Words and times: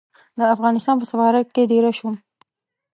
د 0.37 0.41
افغانستان 0.55 0.95
په 0.99 1.05
سفارت 1.11 1.47
کې 1.55 1.63
دېره 1.71 1.91
شوم. 1.97 2.15